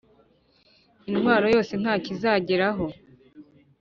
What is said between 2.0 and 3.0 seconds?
cyo izageraho